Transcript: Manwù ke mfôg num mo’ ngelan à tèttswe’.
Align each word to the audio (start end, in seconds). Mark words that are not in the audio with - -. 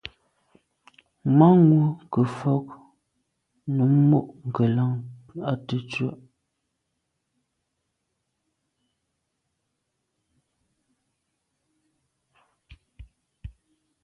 Manwù 1.37 1.79
ke 2.11 2.21
mfôg 2.29 2.65
num 3.75 3.93
mo’ 4.09 4.19
ngelan 4.53 4.93
à 5.51 5.53
tèttswe’. 5.67 6.09